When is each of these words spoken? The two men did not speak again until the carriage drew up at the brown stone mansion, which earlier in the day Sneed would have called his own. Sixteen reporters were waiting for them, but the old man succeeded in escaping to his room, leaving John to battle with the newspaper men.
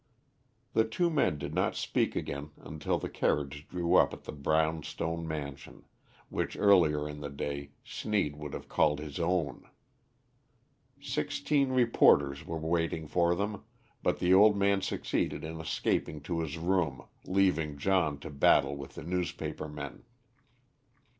The 0.73 0.83
two 0.83 1.11
men 1.11 1.37
did 1.37 1.53
not 1.53 1.75
speak 1.75 2.15
again 2.15 2.49
until 2.57 2.97
the 2.97 3.07
carriage 3.07 3.67
drew 3.69 3.93
up 3.93 4.13
at 4.13 4.23
the 4.23 4.31
brown 4.31 4.81
stone 4.81 5.27
mansion, 5.27 5.85
which 6.29 6.57
earlier 6.57 7.07
in 7.07 7.19
the 7.19 7.29
day 7.29 7.73
Sneed 7.83 8.35
would 8.35 8.55
have 8.55 8.67
called 8.67 8.97
his 8.97 9.19
own. 9.19 9.69
Sixteen 10.99 11.69
reporters 11.71 12.43
were 12.43 12.57
waiting 12.57 13.05
for 13.05 13.35
them, 13.35 13.63
but 14.01 14.17
the 14.17 14.33
old 14.33 14.57
man 14.57 14.81
succeeded 14.81 15.43
in 15.43 15.61
escaping 15.61 16.19
to 16.21 16.39
his 16.39 16.57
room, 16.57 17.05
leaving 17.25 17.77
John 17.77 18.17
to 18.21 18.31
battle 18.31 18.75
with 18.75 18.95
the 18.95 19.03
newspaper 19.03 19.67
men. 19.69 20.01